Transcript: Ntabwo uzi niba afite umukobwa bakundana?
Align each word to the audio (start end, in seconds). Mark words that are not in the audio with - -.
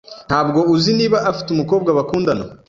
Ntabwo 0.27 0.59
uzi 0.75 0.91
niba 0.99 1.17
afite 1.29 1.49
umukobwa 1.51 1.89
bakundana? 1.97 2.43